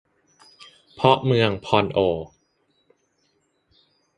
[0.95, 1.99] เพราะเมืองพอลโอ